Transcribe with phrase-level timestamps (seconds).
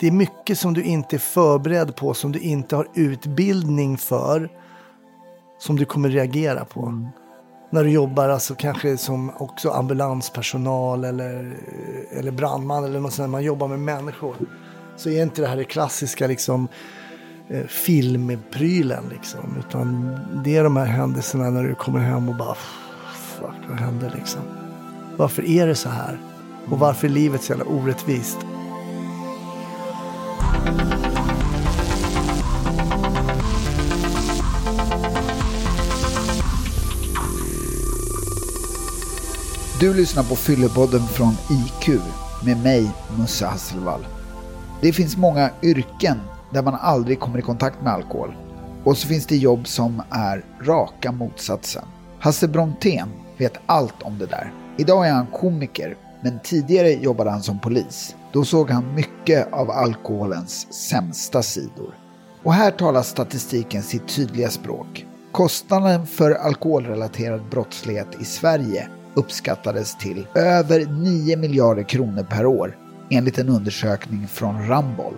[0.00, 4.50] det är mycket som du inte är förberedd på, som du inte har utbildning för,
[5.58, 6.80] som du kommer reagera på.
[6.82, 7.08] Mm.
[7.70, 11.56] När du jobbar alltså kanske som också ambulanspersonal eller,
[12.10, 14.36] eller brandman eller något sånt, man jobbar med människor.
[14.96, 16.68] Så är inte det här det klassiska liksom
[17.48, 19.56] eh, filmprylen liksom.
[19.68, 22.54] Utan det är de här händelserna när du kommer hem och bara
[23.38, 24.42] fuck vad hände liksom.
[25.16, 26.20] Varför är det så här?
[26.70, 28.38] Och varför är livet så jävla orättvist?
[39.80, 42.00] Du lyssnar på Fyllepodden från IQ
[42.44, 44.06] med mig, Musse Hasselvall.
[44.80, 46.20] Det finns många yrken
[46.52, 48.34] där man aldrig kommer i kontakt med alkohol.
[48.84, 51.84] Och så finns det jobb som är raka motsatsen.
[52.18, 54.52] Hasse Brontén vet allt om det där.
[54.78, 58.16] Idag är han komiker, men tidigare jobbade han som polis.
[58.32, 61.94] Då såg han mycket av alkoholens sämsta sidor.
[62.42, 65.06] Och här talar statistiken sitt tydliga språk.
[65.32, 72.76] Kostnaden för alkoholrelaterad brottslighet i Sverige uppskattades till över 9 miljarder kronor per år
[73.10, 75.14] enligt en undersökning från Ramboll.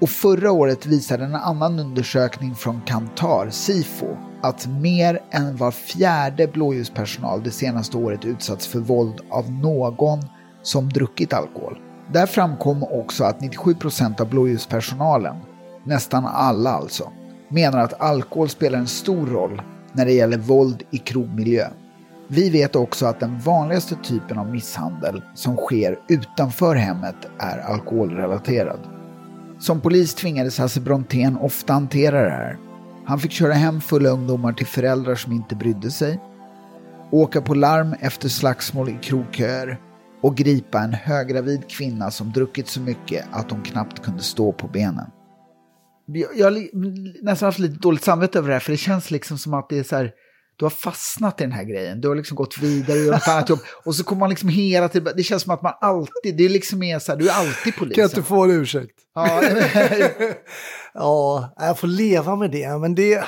[0.00, 6.46] Och förra året visade en annan undersökning från Kantar, Sifo, att mer än var fjärde
[6.46, 10.22] blåljuspersonal det senaste året utsatts för våld av någon
[10.62, 11.78] som druckit alkohol.
[12.12, 15.36] Där framkom också att 97% av blåljuspersonalen,
[15.84, 17.12] nästan alla alltså,
[17.48, 21.68] menar att alkohol spelar en stor roll när det gäller våld i krogmiljö.
[22.28, 28.80] Vi vet också att den vanligaste typen av misshandel som sker utanför hemmet är alkoholrelaterad.
[29.58, 32.58] Som polis tvingades Hasse Brontén ofta hantera det här.
[33.04, 36.20] Han fick köra hem fulla ungdomar till föräldrar som inte brydde sig,
[37.10, 39.80] åka på larm efter slagsmål i krogköer
[40.22, 44.68] och gripa en höggravid kvinna som druckit så mycket att hon knappt kunde stå på
[44.68, 45.10] benen.
[46.06, 46.68] Jag, jag har
[47.24, 49.78] nästan haft lite dåligt samvete över det här, för det känns liksom som att det
[49.78, 50.12] är så här,
[50.56, 52.00] du har fastnat i den här grejen.
[52.00, 53.58] Du har liksom gått vidare och gjort ett annat jobb.
[53.84, 56.48] Och så kommer man liksom hela tiden, det känns som att man alltid, det är
[56.48, 57.94] liksom är så här, du är alltid polis.
[57.94, 58.98] Kan jag inte få en ursäkt?
[59.14, 59.42] Ja,
[60.94, 62.78] ja, jag får leva med det.
[62.78, 63.24] Men det,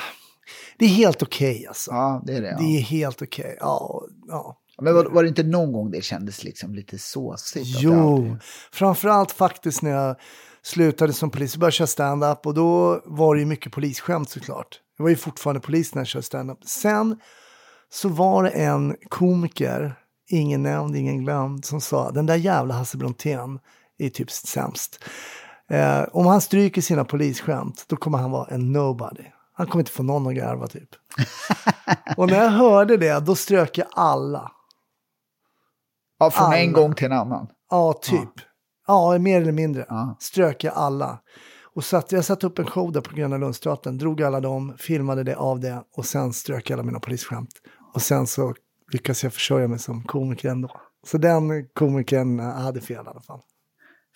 [0.77, 1.91] det är helt okej okay, alltså.
[1.91, 2.47] Ja, det är det.
[2.47, 2.57] Ja.
[2.57, 3.45] Det är helt okej.
[3.45, 3.57] Okay.
[3.59, 4.55] Ja, ja.
[4.81, 7.65] Men var, var, det inte någon gång det kändes liksom lite såsigt?
[7.67, 8.37] Jo,
[8.71, 10.15] framförallt faktiskt när jag
[10.61, 12.45] slutade som polis och började köra stand-up.
[12.45, 14.79] Och då var det ju mycket polisskämt såklart.
[14.99, 16.63] Jag var ju fortfarande polis när jag körde stand-up.
[16.65, 17.19] Sen
[17.89, 19.95] så var det en komiker,
[20.29, 23.59] ingen nämnd, ingen glömd, som sa den där jävla Hasse Brontén
[23.97, 25.03] är typ sämst.
[25.69, 29.23] Eh, om han stryker sina polisskämt, då kommer han vara en nobody.
[29.53, 30.89] Han kommer inte få någon att garva typ.
[32.17, 34.51] och när jag hörde det, då strök jag alla.
[36.19, 36.57] Ja, från alla.
[36.57, 37.47] en gång till en annan?
[37.69, 38.33] Ja, typ.
[38.87, 39.85] Ja, ja mer eller mindre.
[39.89, 40.17] Ja.
[40.19, 41.19] Strök jag alla.
[41.75, 45.23] Och satt, jag satte upp en show där på Gröna Lundsteatern, drog alla dem, filmade
[45.23, 47.49] det av det och sen strök alla mina polisskämt.
[47.93, 48.53] Och sen så
[48.91, 50.81] lyckades jag försörja mig som komiker ändå.
[51.05, 53.41] Så den komikern hade fel i alla fall.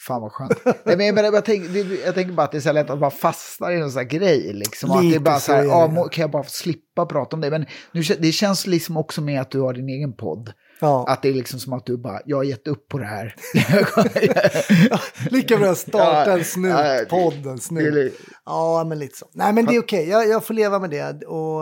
[0.07, 0.51] Fan vad skönt.
[0.85, 3.11] Nej, men jag, jag, tänker, jag tänker bara att det är så lätt att man
[3.11, 4.53] fastnar i en sån här grej.
[4.53, 4.91] Liksom.
[4.91, 7.49] Att det är bara så här, ja, kan jag bara slippa prata om det?
[7.49, 10.53] Men nu, det känns liksom också med att du har din egen podd.
[10.79, 11.06] Ja.
[11.07, 13.35] Att det är liksom som att du bara, jag har gett upp på det här.
[14.89, 15.00] ja,
[15.31, 18.13] lika bra att starta en snut-podd, en snut.
[18.45, 19.25] Ja, men lite så.
[19.33, 20.12] Nej, men det är okej, okay.
[20.12, 21.25] jag, jag, får leva med det.
[21.25, 21.62] Och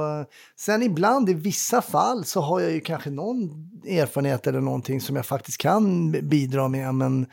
[0.60, 3.50] sen ibland, i vissa fall, så har jag ju kanske någon
[3.88, 6.96] erfarenhet eller någonting som jag faktiskt kan bidra med.
[6.96, 7.26] Men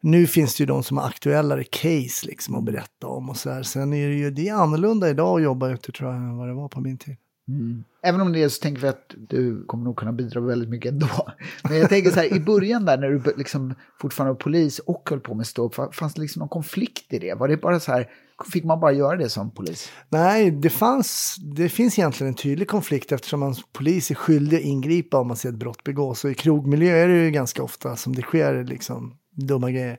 [0.00, 3.50] nu finns det ju de som har aktuellare case liksom att berätta om och så
[3.50, 3.62] här.
[3.62, 6.48] Sen är det ju, det är annorlunda idag att jobba ute tror jag än vad
[6.48, 7.16] det var på min tid.
[7.48, 7.84] Mm.
[8.02, 10.92] Även om det är så tänker vi att du kommer nog kunna bidra väldigt mycket
[10.92, 11.28] ändå.
[11.62, 15.10] Men jag tänker så här, i början där när du liksom fortfarande var polis och
[15.10, 17.34] höll på med stå fanns det liksom någon konflikt i det?
[17.34, 18.08] Var det bara så här,
[18.52, 19.92] fick man bara göra det som polis?
[20.08, 24.62] Nej, det, fanns, det finns egentligen en tydlig konflikt eftersom man polis är skyldig att
[24.62, 26.24] ingripa om man ser ett brott begås.
[26.24, 29.98] Och i krogmiljö är det ju ganska ofta som det sker liksom dumma grejer.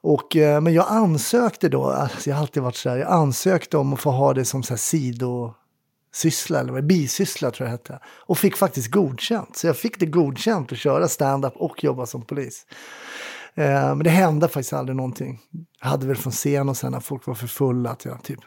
[0.00, 3.76] Och, eh, men jag ansökte då, alltså jag har alltid varit så här, jag ansökte
[3.76, 5.54] om att få ha det som så här sido
[6.12, 8.04] syssla, eller vad, bisyssla tror jag det hette.
[8.06, 9.56] Och fick faktiskt godkänt.
[9.56, 12.66] Så jag fick det godkänt att köra stand-up och jobba som polis.
[13.54, 15.40] Eh, men det hände faktiskt aldrig någonting.
[15.80, 18.40] Jag hade väl från scen och sen när folk var för fulla att jag typ,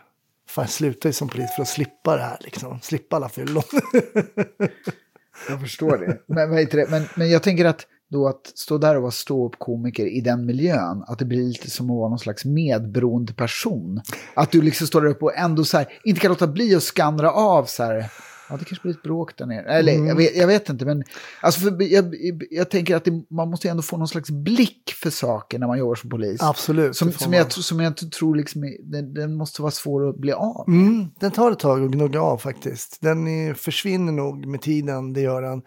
[0.49, 2.79] fan jag ju som polis för att slippa det här liksom.
[2.81, 3.63] Slippa alla fyllon.
[5.49, 6.21] jag förstår det.
[6.27, 6.89] Men, det?
[6.89, 11.03] Men, men jag tänker att då att stå där och vara ståuppkomiker i den miljön,
[11.07, 14.01] att det blir lite som att vara någon slags medberoende person.
[14.33, 16.83] Att du liksom står där uppe och ändå så här, inte kan låta bli att
[16.83, 18.11] skannra av så här,
[18.49, 19.73] Ja, det kanske blir ett bråk där nere.
[19.73, 20.07] Eller mm.
[20.07, 21.03] jag, vet, jag, vet, inte, men
[21.41, 22.15] alltså för, jag,
[22.49, 25.79] jag tänker att det, man måste ändå få någon slags blick för saker när man
[25.79, 26.41] jobbar som polis.
[26.41, 26.95] Absolut.
[26.95, 30.65] Som, som, jag, som jag tror liksom, den, den, måste vara svår att bli av.
[30.67, 32.97] Mm, den tar ett tag att gnugga av faktiskt.
[33.01, 35.61] Den är, försvinner nog med tiden, det gör den.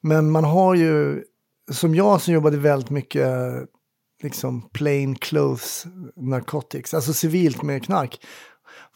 [0.00, 1.22] Men man har ju,
[1.72, 3.28] som jag som jobbade väldigt mycket
[4.22, 8.24] liksom plain clothes narcotics, alltså civilt med knark.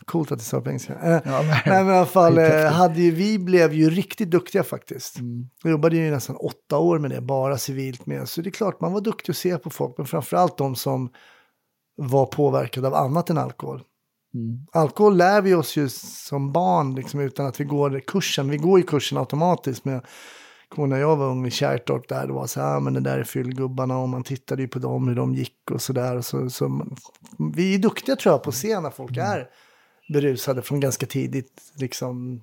[0.05, 0.95] Coolt att det står på engelska.
[0.95, 4.31] Eh, ja, men, nej, men i alla fall, eh, hade ju, vi blev ju riktigt
[4.31, 5.19] duktiga faktiskt.
[5.19, 5.49] Mm.
[5.63, 8.29] Jag jobbade ju nästan åtta år med det, bara civilt med.
[8.29, 11.11] Så det är klart, man var duktig att se på folk, men framförallt de som
[11.97, 13.83] var påverkade av annat än alkohol.
[14.35, 14.67] Mm.
[14.73, 18.51] Alkohol lär vi oss ju som barn, liksom, utan att vi går kursen.
[18.51, 20.07] Vi går ju kursen automatiskt med
[20.77, 23.19] när jag var ung i Kärrtorp där, det var så här, ah, men det där
[23.19, 26.21] är fyllgubbarna och man tittade ju på dem hur de gick och så där.
[26.21, 26.87] Så, så,
[27.55, 29.49] vi är duktiga tror jag på att se när folk är
[30.13, 31.63] berusade från ganska tidigt.
[31.75, 32.43] Liksom.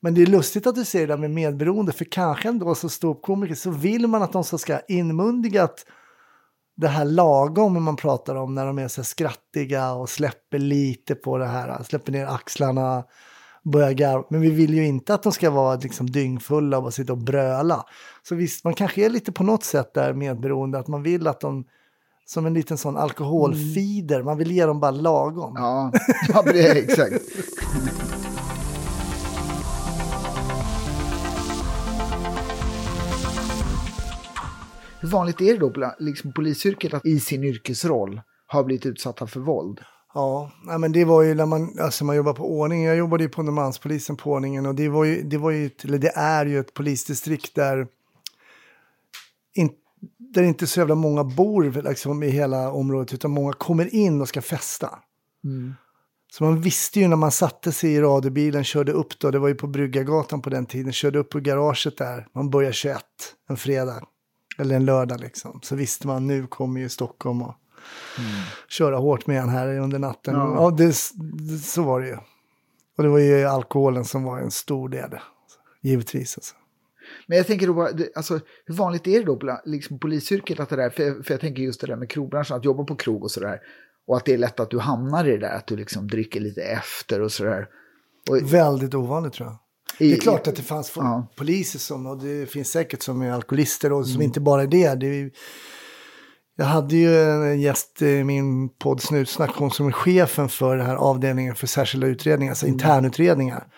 [0.00, 2.90] Men det är lustigt att du säger det där med medberoende, för kanske ändå som
[2.90, 5.86] ståuppkomiker så vill man att de ska ha inmundigat
[6.76, 11.38] det här lagom man pratar om när de är så skrattiga och släpper lite på
[11.38, 13.04] det här, släpper ner axlarna,
[13.64, 14.24] börja garva.
[14.30, 17.84] Men vi vill ju inte att de ska vara liksom dyngfulla och sitta och bröla.
[18.22, 21.40] Så visst, man kanske är lite på något sätt där medberoende, att man vill att
[21.40, 21.64] de
[22.26, 24.22] som en liten sån alkoholfider.
[24.22, 25.52] Man vill ge dem bara lagom.
[25.56, 25.92] Ja,
[26.28, 27.22] ja det är exakt.
[35.00, 38.20] Hur vanligt är det då liksom polisyrket att i sin yrkesroll
[38.52, 39.80] ha blivit utsatta för våld?
[40.14, 42.88] Ja, men det var ju när man, alltså man jobbar på ordningen.
[42.88, 45.98] Jag jobbade ju på Norrmalmspolisen på ordningen och det var ju, det var ju, eller
[45.98, 47.86] det är ju ett polisdistrikt där
[49.54, 49.84] inte
[50.34, 54.28] där inte så jävla många bor liksom, i hela området, utan många kommer in och
[54.28, 54.98] ska festa.
[55.44, 55.74] Mm.
[56.32, 59.48] Så man visste ju när man satte sig i radiobilen, körde upp då, det var
[59.48, 62.98] ju på Bryggargatan på den tiden, körde upp på garaget där, man börjar 21
[63.48, 64.02] en fredag,
[64.58, 65.60] eller en lördag liksom.
[65.62, 67.54] Så visste man, nu kommer ju Stockholm och
[68.18, 68.30] mm.
[68.68, 70.34] köra hårt med en här under natten.
[70.34, 72.16] Ja, ja det, det, så var det ju.
[72.96, 75.10] Och det var ju alkoholen som var en stor del,
[75.82, 76.38] givetvis.
[76.38, 76.54] Alltså.
[77.26, 80.68] Men jag tänker då bara, alltså, hur vanligt är det då på liksom, polisyrket att
[80.68, 83.22] det där, för, för jag tänker just det där med krogbranschen, att jobba på krog
[83.22, 83.60] och sådär.
[84.06, 86.40] Och att det är lätt att du hamnar i det där, att du liksom dricker
[86.40, 87.68] lite efter och sådär.
[88.30, 89.58] Och, Väldigt ovanligt tror jag.
[89.98, 91.26] I, det är klart att det fanns ja.
[91.36, 94.24] poliser som, och det finns säkert som är alkoholister och som mm.
[94.24, 94.94] inte bara är det.
[94.94, 95.30] det är,
[96.56, 100.86] jag hade ju en gäst i min podd Snutsnack, hon som är chefen för den
[100.86, 102.74] här avdelningen för särskilda utredningar, alltså mm.
[102.74, 103.68] internutredningar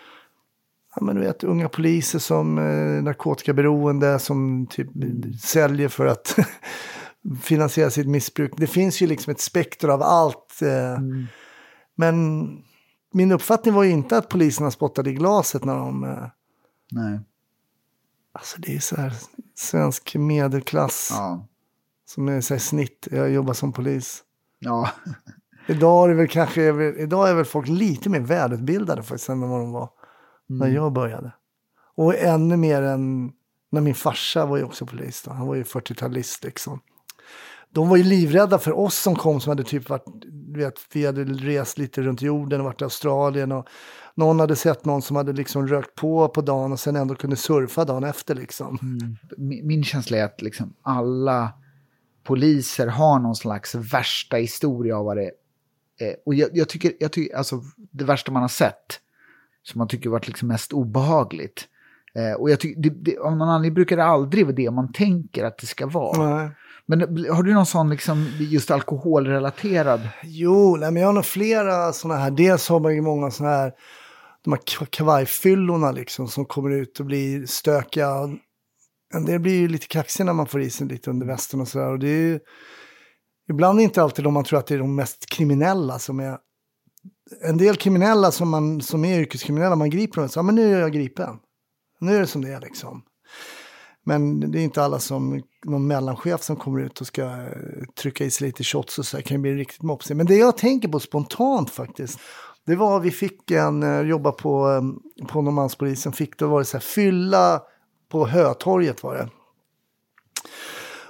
[0.96, 4.88] ja, men du vet, unga poliser som eh, narkotikaberoende som typ
[5.40, 6.38] säljer för att
[7.42, 8.52] finansiera sitt missbruk.
[8.56, 10.62] Det finns ju liksom ett spektra av allt.
[10.62, 11.26] Eh, mm.
[11.94, 12.46] Men
[13.12, 16.04] min uppfattning var ju inte att poliserna spottade i glaset när de...
[16.04, 16.26] Eh,
[16.90, 17.20] Nej.
[18.32, 19.12] Alltså det är så här
[19.54, 21.08] svensk medelklass.
[21.12, 21.46] Ja.
[22.06, 23.08] Som är så snitt.
[23.10, 24.22] Jag jobbar som polis.
[24.58, 24.90] Ja.
[25.66, 26.62] idag är det väl kanske,
[27.02, 29.90] idag är väl folk lite mer välutbildade faktiskt än vad de var
[30.50, 30.58] mm.
[30.58, 31.32] när jag började.
[31.96, 33.32] Och ännu mer än
[33.72, 35.22] när min farsa var ju också polis.
[35.22, 35.30] Då.
[35.30, 36.80] Han var ju 40-talist liksom.
[37.70, 40.04] De var ju livrädda för oss som kom som hade typ varit,
[40.56, 43.68] vet, vi hade rest lite runt jorden och varit i Australien och
[44.14, 47.36] någon hade sett någon som hade liksom rökt på på dagen och sen ändå kunde
[47.36, 48.78] surfa dagen efter liksom.
[48.82, 49.16] Mm.
[49.36, 51.52] Min, min känsla är att liksom alla
[52.26, 55.30] poliser har någon slags värsta historia av vad det
[55.98, 56.16] är.
[56.26, 59.00] Och jag, jag, tycker, jag tycker, alltså det värsta man har sett
[59.62, 61.68] som man tycker varit liksom mest obehagligt.
[62.14, 64.92] Eh, och jag tycker, det, det, av någon anledning brukar det aldrig vara det man
[64.92, 66.36] tänker att det ska vara.
[66.36, 66.50] Nej.
[66.86, 70.08] Men har du någon sån liksom just alkoholrelaterad?
[70.22, 72.30] Jo, nej, men jag har nog flera sådana här.
[72.30, 73.72] Dels har man ju många sådana här,
[74.44, 78.08] de här kavajfyllorna liksom som kommer ut och blir stökiga.
[79.14, 81.68] En del blir ju lite kaxiga när man får i sig lite under västen och
[81.68, 81.92] sådär.
[81.92, 82.40] Och det är ju,
[83.48, 86.38] ibland inte alltid de man tror att det är de mest kriminella som är
[87.42, 90.74] en del kriminella som, man, som är yrkeskriminella, man griper dem och säger men nu
[90.74, 91.36] är jag gripen.
[92.00, 93.02] Nu är det som det är liksom.
[94.04, 98.24] Men det är inte alla som, någon mellanchef som kommer ut och ska eh, trycka
[98.24, 100.16] i sig lite shots och så kan ju bli riktigt mopsig.
[100.16, 102.18] Men det jag tänker på spontant faktiskt,
[102.66, 106.64] det var vi fick en, eh, jobba på, eh, på Norrmalmspolisen, fick då var det
[106.64, 107.62] så här, fylla
[108.08, 109.28] på Hötorget var det.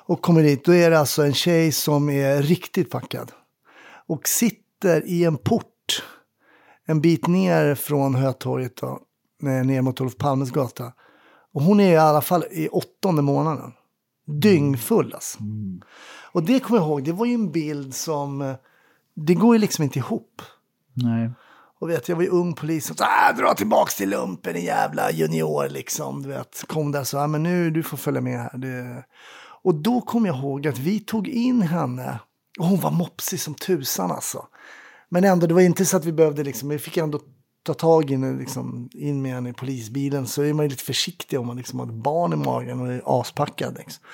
[0.09, 3.33] Och kommer dit, då är det alltså en tjej som är riktigt packad.
[4.07, 6.03] Och sitter i en port
[6.87, 9.00] en bit ner från Hötorget då,
[9.41, 10.93] ner mot Olof Palmes gata.
[11.53, 13.73] Och hon är i alla fall i åttonde månaden.
[14.26, 15.41] Dyngfull alltså.
[15.41, 15.81] Mm.
[16.33, 18.57] Och det kommer jag ihåg, det var ju en bild som, eh,
[19.15, 20.43] det går ju liksom inte ihop.
[20.95, 21.31] Nej.
[21.80, 24.64] Och vet, jag var ju ung polis och så, ah, dra tillbaks till lumpen, en
[24.64, 26.23] jävla junior liksom.
[26.23, 28.59] Du vet, kom där så, ah, men nu, du får följa med här.
[28.59, 29.04] Det...
[29.62, 32.18] Och då kom jag ihåg att vi tog in henne,
[32.59, 34.47] och hon var mopsig som tusan alltså.
[35.09, 37.21] Men ändå, det var inte så att vi behövde liksom, vi fick ändå
[37.62, 40.26] ta tag i henne, liksom, in med henne i polisbilen.
[40.26, 42.92] Så är man ju lite försiktig om man liksom har ett barn i magen och
[42.92, 43.76] är aspackad.
[43.78, 44.04] Liksom.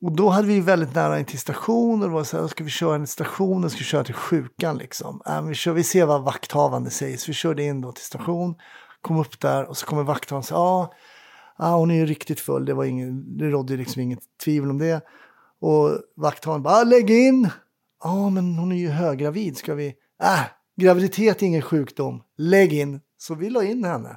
[0.00, 2.12] Och då hade vi väldigt nära in till stationen.
[2.12, 5.22] Var så här, ska vi köra till stationen, ska vi köra till sjukan liksom.
[5.26, 7.16] Äh, vi, kör, vi ser vad vakthavande säger.
[7.16, 8.54] Så vi körde in då till station,
[9.00, 10.94] kom upp där och så kommer vakthavande och säger ah,
[11.56, 12.64] ah, hon är ju riktigt full.
[12.64, 15.04] Det, var ingen, det rådde liksom inget tvivel om det.
[15.60, 17.50] Och vakthavande bara, lägg in!
[18.04, 19.56] Ja, ah, men hon är ju höggravid.
[19.56, 19.94] Ska vi?
[20.22, 20.40] Äh,
[20.76, 22.22] graviditet är ingen sjukdom.
[22.36, 23.00] Lägg in.
[23.18, 24.16] Så vi la in henne.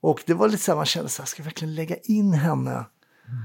[0.00, 2.32] Och det var lite så här, man kände så här, ska vi verkligen lägga in
[2.32, 2.70] henne?
[2.70, 3.44] Mm.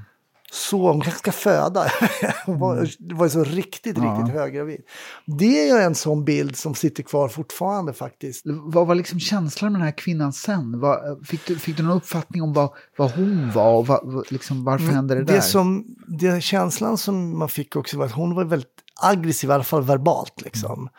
[0.56, 1.92] Mm så, hon kanske ska föda.
[2.46, 2.88] hon var, mm.
[3.00, 4.04] det var så riktigt, ja.
[4.04, 4.82] riktigt höggravid.
[5.26, 8.44] Det är en sån bild som sitter kvar fortfarande faktiskt.
[8.46, 10.80] Vad var liksom känslan med den här kvinnan sen?
[10.80, 14.64] Vad, fick, du, fick du någon uppfattning om vad, vad hon var och vad, liksom,
[14.64, 15.42] varför mm, hände det, det där?
[15.42, 18.70] Som, det känslan som man fick också var att hon var väldigt
[19.02, 20.42] aggressiv, i alla fall verbalt.
[20.42, 20.80] Liksom.
[20.80, 20.90] Mm.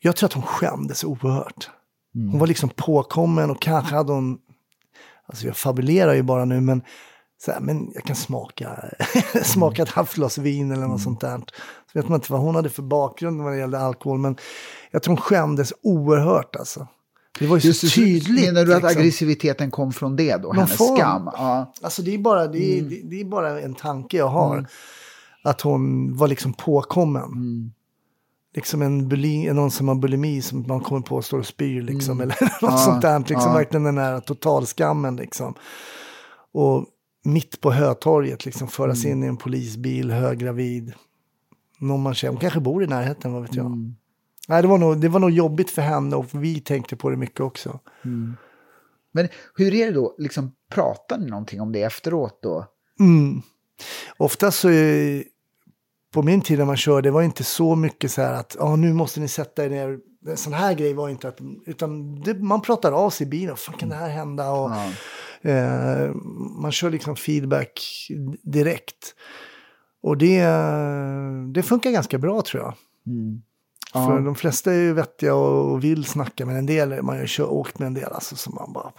[0.00, 1.70] Jag tror att hon skämdes oerhört.
[2.14, 2.30] Mm.
[2.30, 4.38] Hon var liksom påkommen och kanske hade hon,
[5.26, 6.82] alltså jag fabulerar ju bara nu, men
[7.44, 8.84] så här, men jag kan smaka,
[9.44, 10.98] smaka ett halvt vin eller något mm.
[10.98, 11.38] sånt där.
[11.92, 14.36] Så vet man inte vad hon hade för bakgrund när det gällde alkohol, men
[14.90, 16.86] jag tror hon skämdes oerhört alltså.
[17.38, 18.46] Det var ju Just så tydligt.
[18.46, 19.00] Menar du att liksom.
[19.00, 20.42] aggressiviteten kom från det då?
[20.42, 20.96] Någon hennes form.
[20.96, 21.30] skam?
[21.32, 21.72] Ja.
[21.82, 22.90] Alltså det är, bara, det, är, mm.
[22.90, 24.54] det, det, är bara en tanke jag har.
[24.54, 24.66] Mm.
[25.44, 27.22] Att hon var liksom påkommen.
[27.22, 27.72] Mm.
[28.54, 31.82] Liksom en bulimi, någon som har bulimi som man kommer på och står och spyr
[31.82, 32.20] liksom.
[32.20, 32.30] Mm.
[32.40, 32.78] Eller något ja.
[32.78, 33.18] sånt där.
[33.18, 33.52] Liksom ja.
[33.52, 35.54] verkligen den här totalskammen liksom.
[36.52, 36.86] Och
[37.26, 39.18] mitt på Hötorget, liksom föras mm.
[39.18, 40.92] in i en polisbil, höggravid.
[41.78, 43.66] Någon man känner, hon kanske bor i närheten, vad vet jag.
[43.66, 43.94] Mm.
[44.48, 47.16] Nej, det, var nog, det var nog jobbigt för henne och vi tänkte på det
[47.16, 47.80] mycket också.
[48.04, 48.36] Mm.
[49.12, 52.66] Men hur är det då, liksom, pratar ni någonting om det efteråt då?
[53.00, 53.42] Mm.
[54.16, 54.68] Oftast så
[56.12, 58.76] på min tid när man körde, det var inte så mycket så här att ah,
[58.76, 59.98] nu måste ni sätta er ner.
[60.28, 63.56] En sån här grej var inte att, utan det, man pratar av sig i bilen,
[63.56, 64.50] fan kan det här hända?
[64.50, 64.92] Och, ja.
[65.46, 66.14] Eh,
[66.60, 68.06] man kör liksom feedback
[68.42, 69.14] direkt.
[70.02, 70.42] Och det,
[71.54, 72.74] det funkar ganska bra tror jag.
[73.06, 73.42] Mm.
[73.94, 74.06] Ja.
[74.06, 77.44] För de flesta är ju vettiga och vill snacka, men en del, man har ju
[77.44, 78.92] åkt med en del alltså, som man bara,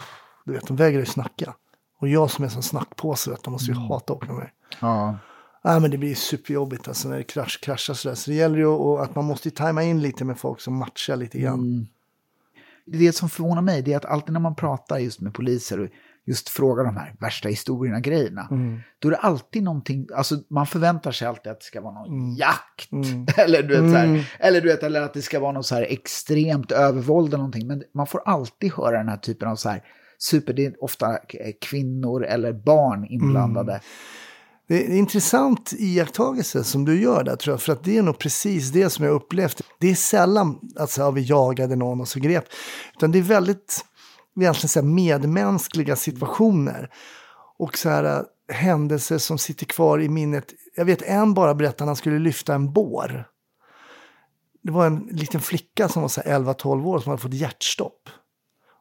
[0.45, 1.53] du vet, de vägrar ju snacka.
[1.99, 3.87] Och jag som är som snackpåse, vet, de måste ju mm.
[3.87, 4.53] hata att åka med mig.
[4.79, 5.17] Ja.
[5.63, 8.15] Nej, men det blir superjobbigt alltså när det krasch, kraschar sådär.
[8.15, 11.39] Så det gäller ju att man måste tajma in lite med folk som matchar lite
[11.39, 11.59] grann.
[11.59, 11.87] Mm.
[12.85, 15.89] Det som förvånar mig det är att alltid när man pratar just med poliser
[16.27, 18.79] just frågar de här värsta historierna, grejerna, mm.
[18.99, 22.19] då är det alltid någonting, alltså man förväntar sig alltid att det ska vara någon
[22.19, 22.35] mm.
[22.35, 22.91] jakt.
[22.91, 23.25] Mm.
[23.37, 24.21] eller, du vet, så här, mm.
[24.39, 27.67] eller du vet, eller att det ska vara något så här extremt övervåld eller någonting.
[27.67, 29.83] Men man får alltid höra den här typen av så här,
[30.19, 31.17] super, det är ofta
[31.61, 33.71] kvinnor eller barn inblandade.
[33.71, 33.83] Mm.
[34.67, 38.03] Det är en intressant iakttagelse som du gör där tror jag, för att det är
[38.03, 39.61] nog precis det som jag upplevt.
[39.79, 42.45] Det är sällan att så här, vi jagade någon och så grep,
[42.97, 43.85] utan det är väldigt
[44.41, 46.89] egentligen så medmänskliga situationer.
[47.57, 50.53] Och så här, äh, händelser som sitter kvar i minnet.
[50.75, 53.27] Jag vet en bara berättade att han skulle lyfta en bår.
[54.63, 58.09] Det var en liten flicka som var 11-12 år som hade fått hjärtstopp.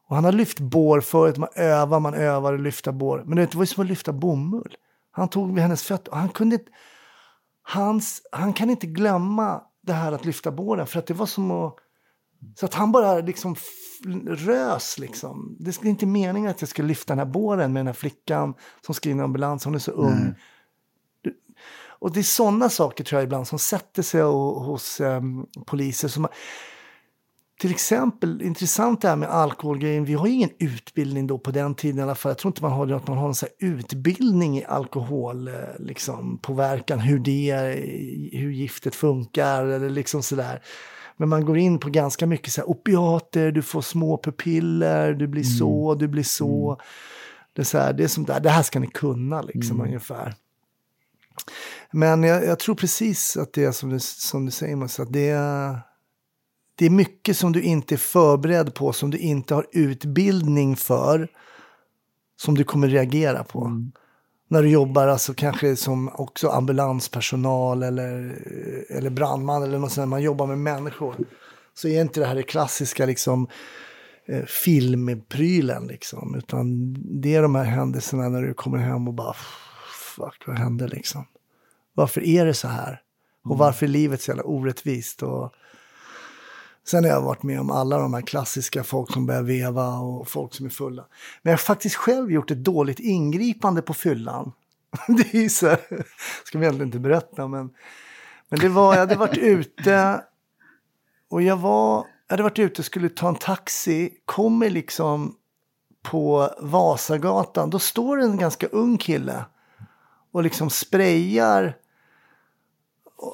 [0.09, 3.23] Och han har lyft bår förut, man övar, man övar och lyfta bår.
[3.25, 4.75] Men det var ju som att lyfta bomull.
[5.11, 6.71] Han tog vid hennes fötter och han kunde inte...
[7.63, 11.51] Hans, han kan inte glömma det här att lyfta båren för att det var som
[11.51, 11.75] att
[12.55, 13.55] så att han bara liksom
[14.27, 15.55] rös liksom.
[15.59, 18.53] Det är inte meningen att jag ska lyfta den här båren med den här flickan
[18.85, 19.65] som ska in i ambulans.
[19.65, 20.17] Hon är så ung.
[20.17, 20.33] Mm.
[21.99, 26.07] Och det är sådana saker tror jag ibland som sätter sig hos um, poliser.
[26.07, 26.27] Som,
[27.59, 30.05] till exempel, intressant det här med alkoholgrejen.
[30.05, 32.29] Vi har ingen utbildning då på den tiden i alla fall.
[32.29, 37.19] Jag tror inte man har att man har så utbildning i alkoholpåverkan, eh, liksom, hur
[37.19, 37.71] det är,
[38.37, 40.61] hur giftet funkar eller liksom sådär.
[41.17, 45.27] Men man går in på ganska mycket så här, opiater, du får små pupiller, du
[45.27, 45.57] blir mm.
[45.57, 46.71] så, du blir så.
[46.71, 46.85] Mm.
[47.53, 49.87] Det, är så här, det är som där, det här ska ni kunna liksom mm.
[49.87, 50.35] ungefär.
[51.91, 55.13] Men jag, jag, tror precis att det är som du, som du säger, Mats, att
[55.13, 55.79] det är,
[56.75, 61.27] det är mycket som du inte är förberedd på, som du inte har utbildning för,
[62.35, 63.65] som du kommer reagera på.
[63.65, 63.91] Mm
[64.47, 68.41] när du jobbar alltså kanske som också ambulanspersonal eller,
[68.89, 71.15] eller brandman eller något sånt, man jobbar med människor.
[71.73, 73.47] Så är inte det här det klassiska liksom
[74.27, 79.35] eh, filmprylen liksom, utan det är de här händelserna när du kommer hem och bara
[80.15, 81.25] fuck vad hände liksom?
[81.93, 83.01] Varför är det så här?
[83.43, 83.59] Och mm.
[83.59, 85.23] varför är livet så jävla orättvist?
[85.23, 85.53] Och,
[86.89, 90.27] Sen har jag varit med om alla de här klassiska, folk som börjar veva och
[90.27, 91.05] folk som är fulla.
[91.41, 94.51] Men jag har faktiskt själv gjort ett dåligt ingripande på fyllan.
[95.07, 95.79] Det är ju så här,
[96.43, 97.69] ska vi egentligen inte berätta, men,
[98.49, 100.21] men det var, jag hade varit ute
[101.29, 105.35] och jag var, jag hade varit ute och skulle ta en taxi, kommer liksom
[106.03, 109.45] på Vasagatan, då står en ganska ung kille
[110.31, 111.75] och liksom sprayar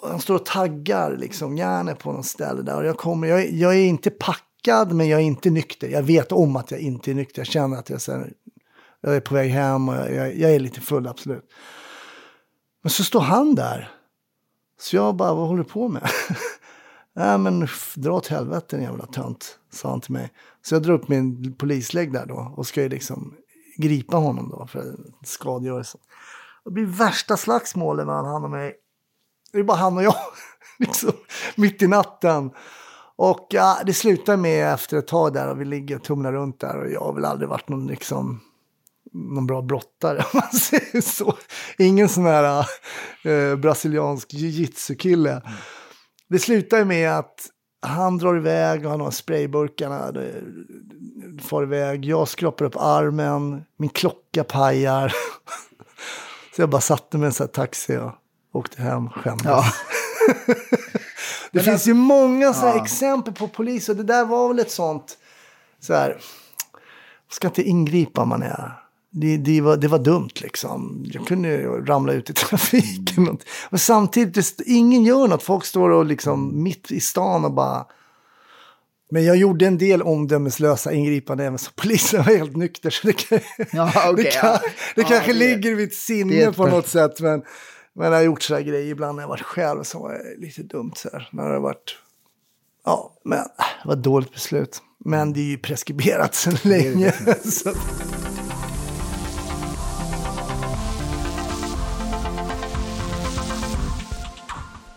[0.03, 2.77] han står och taggar liksom järnet på något ställe där.
[2.77, 5.87] Och jag, kommer, jag, jag, är inte packad men jag är inte nykter.
[5.87, 7.39] Jag vet om att jag inte är nykter.
[7.39, 8.33] Jag känner att jag, här,
[9.01, 11.49] jag är på väg hem och jag, jag, är lite full absolut.
[12.81, 13.91] Men så står han där.
[14.79, 16.09] Så jag bara, vad håller du på med?
[17.15, 20.31] Nej men dra åt helvete din jävla tönt, sa han till mig.
[20.61, 23.33] Så jag drar upp min polislägg där då och ska ju liksom
[23.77, 25.97] gripa honom då för skadegörelse.
[26.65, 28.75] Det blir värsta slagsmålet mellan han och mig.
[29.53, 30.15] Det är bara han och jag,
[30.79, 31.11] liksom,
[31.55, 32.51] mitt i natten.
[33.15, 36.59] Och ja, det slutar med efter ett tag där och vi ligger och tumlar runt
[36.59, 38.41] där och jag har väl aldrig varit någon liksom
[39.13, 41.37] någon bra brottare om man säger så.
[41.77, 42.65] Ingen sån här
[43.23, 45.31] äh, brasiliansk jiu-jitsu-kille.
[45.31, 45.57] Mm.
[46.29, 47.49] Det slutar med att
[47.81, 50.13] han drar iväg och han har sprayburkarna
[51.41, 52.05] far iväg.
[52.05, 55.13] Jag skrapar upp armen, min klocka pajar.
[56.55, 58.11] så jag bara satte mig i en sån här taxi och
[58.53, 59.45] åkte hem skämdes.
[59.45, 59.65] Ja.
[61.51, 62.83] det finns alltså, ju många så ja.
[62.83, 65.17] exempel på polis och det där var väl ett sånt
[65.79, 66.17] så här.
[67.31, 68.83] Ska inte ingripa om man är
[69.13, 71.05] det, det, var, det var dumt liksom.
[71.05, 73.23] Jag kunde ramla ut i trafiken.
[73.23, 73.37] Mm.
[73.69, 75.43] Men samtidigt, ingen gör något.
[75.43, 77.85] Folk står och liksom mitt i stan och bara...
[79.11, 82.89] Men jag gjorde en del omdömeslösa ingripanden även som polisen var helt nykter.
[82.89, 83.39] Så det, kan,
[83.71, 84.59] ja, okay, det, kan, ja.
[84.95, 87.19] det ja, kanske ligger i mitt sinne på något sätt.
[87.19, 87.43] Men,
[87.93, 90.91] men jag har gjort sådana grejer ibland när jag varit själv som var lite dumt.
[90.95, 91.97] Så här, när det varit,
[92.85, 94.81] ja, men det var ett dåligt beslut.
[95.05, 97.13] Men det är ju preskriberat sedan länge.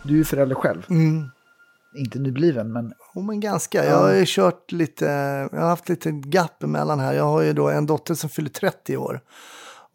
[0.02, 0.86] Du är förälder själv.
[0.90, 1.24] Mm.
[1.96, 2.92] Inte nybliven, men...
[3.14, 3.84] Jo, men ganska.
[3.84, 5.04] Jag har ju kört lite,
[5.52, 7.12] jag har haft lite gap emellan här.
[7.12, 9.20] Jag har ju då en dotter som fyller 30 år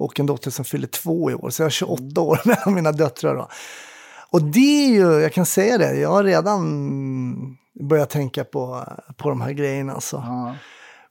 [0.03, 1.49] och en dotter som fyller två i år.
[1.49, 2.17] Så jag har 28 mm.
[2.17, 3.35] år mellan mina döttrar.
[3.35, 3.47] Då.
[4.29, 8.85] Och det är ju, jag kan säga det, jag har redan börjat tänka på,
[9.17, 9.93] på de här grejerna.
[9.93, 10.23] Alltså.
[10.27, 10.55] Ja.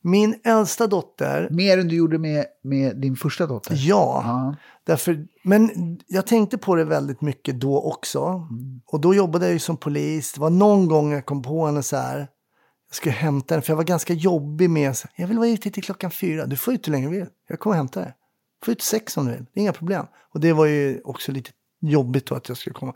[0.02, 1.48] Min äldsta dotter...
[1.50, 3.74] Mer än du gjorde med, med din första dotter?
[3.78, 4.22] Ja.
[4.24, 4.54] ja.
[4.86, 5.70] Därför, men
[6.06, 8.24] jag tänkte på det väldigt mycket då också.
[8.50, 8.80] Mm.
[8.86, 10.32] Och då jobbade jag ju som polis.
[10.32, 12.18] Det var någon gång jag kom på henne så här.
[12.88, 15.70] Jag skulle hämta henne, för jag var ganska jobbig med så Jag vill vara ute
[15.70, 16.46] till klockan fyra.
[16.46, 17.26] Du får ut hur länge du vill.
[17.48, 18.14] Jag kommer och hämta dig.
[18.64, 19.46] Får ut sex om du vill.
[19.54, 20.06] Det är inga problem.
[20.34, 22.94] Och det var ju också lite jobbigt då att jag skulle komma.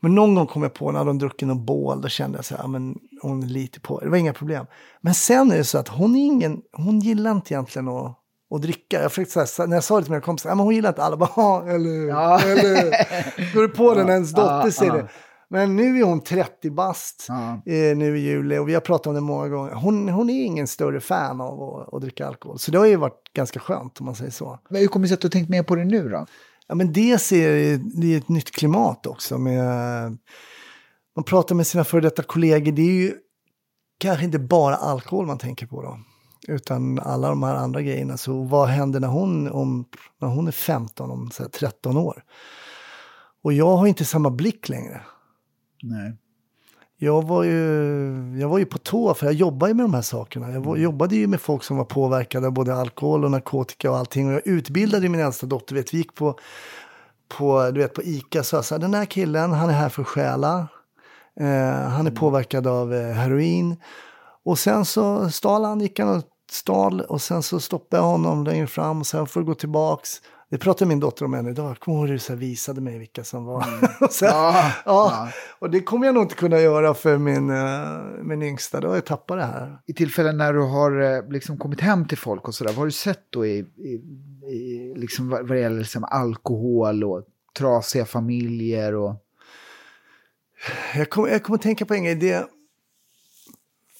[0.00, 2.56] Men någon gång kom jag på när de druckit någon bål, då kände jag så
[2.56, 4.66] här, men hon är lite på, det var inga problem.
[5.00, 8.16] Men sen är det så att hon är ingen, hon gillar inte egentligen att,
[8.54, 9.02] att dricka.
[9.02, 10.88] Jag försökte så här, när jag sa det till mina kompisar, ja, men hon gillar
[10.88, 12.40] inte alla, bara, eller, ja.
[12.40, 15.08] eller, går du på den när ens dotter ja, säger det.
[15.52, 17.62] Men nu är hon 30 bast ja.
[17.72, 19.72] eh, nu i juli och vi har pratat om det många gånger.
[19.72, 22.58] Hon, hon är ingen större fan av att, att dricka alkohol.
[22.58, 24.58] Så det har ju varit ganska skönt om man säger så.
[24.68, 26.26] Men hur kommer det sig att du har tänkt mer på det nu då?
[26.66, 29.38] Ja, men dels är det ett nytt klimat också.
[29.38, 29.66] Med,
[31.16, 32.72] man pratar med sina före detta kollegor.
[32.72, 33.14] Det är ju
[33.98, 35.98] kanske inte bara alkohol man tänker på då.
[36.48, 38.16] Utan alla de här andra grejerna.
[38.16, 39.84] Så vad händer när hon, om,
[40.20, 42.24] när hon är 15, om så 13 år?
[43.42, 45.00] Och jag har inte samma blick längre.
[45.82, 46.16] Nej
[47.02, 50.02] jag var, ju, jag var ju på tå för jag jobbar ju med de här
[50.02, 50.50] sakerna.
[50.50, 50.82] Jag var, mm.
[50.82, 54.28] jobbade ju med folk som var påverkade av både alkohol och narkotika och allting.
[54.28, 55.74] Och jag utbildade min äldsta dotter.
[55.74, 56.38] Vet, vi gick på,
[57.28, 60.08] på, du vet, på Ica och sa den här killen, han är här för att
[60.08, 60.68] stjäla.
[61.40, 61.46] Eh,
[61.88, 62.14] han är mm.
[62.14, 63.76] påverkad av eh, heroin.
[64.44, 68.44] Och sen så stal han, gick han och stal och sen så stoppade jag honom
[68.44, 70.10] längre fram och sen får du gå tillbaks.
[70.50, 71.78] Det pratade min dotter om än idag.
[71.78, 73.64] Kommer hur du visade mig vilka som var.
[73.68, 73.90] Mm.
[74.10, 75.28] så, ja, ja.
[75.58, 78.80] Och det kommer jag nog inte kunna göra för min, uh, min yngsta.
[78.80, 79.78] Då har jag tappat det här.
[79.86, 82.70] I tillfällen när du har uh, liksom kommit hem till folk och sådär.
[82.70, 84.00] Vad har du sett då i, i,
[84.52, 87.24] i liksom vad, vad det gäller liksom alkohol och
[87.58, 88.94] trasiga familjer?
[88.94, 89.14] Och...
[90.94, 92.14] Jag kommer, jag kommer att tänka på en grej.
[92.14, 92.46] Det,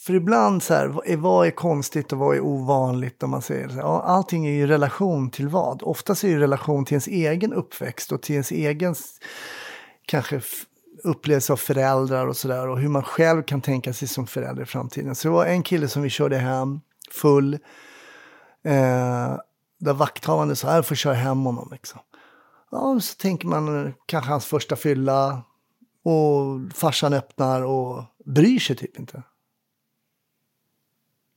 [0.01, 3.23] för ibland så här, vad är konstigt och vad är ovanligt?
[3.23, 5.83] Om man säger så här, ja, allting är ju relation till vad?
[5.83, 8.95] Oftast är det i relation till ens egen uppväxt och till ens egen
[10.07, 10.41] kanske
[11.05, 12.69] upplevelse av föräldrar och sådär.
[12.69, 15.15] Och hur man själv kan tänka sig som förälder i framtiden.
[15.15, 17.55] Så det var en kille som vi körde hem full.
[18.65, 19.37] Eh,
[19.81, 21.69] där vakthavande sa, jag får köra hem honom.
[21.73, 22.01] Liksom.
[22.71, 25.43] Ja, så tänker man eh, kanske hans första fylla.
[26.05, 29.23] Och farsan öppnar och bryr sig typ inte